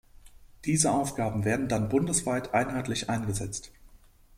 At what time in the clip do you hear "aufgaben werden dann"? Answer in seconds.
0.91-1.87